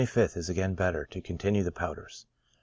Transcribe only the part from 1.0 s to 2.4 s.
to continue the powders.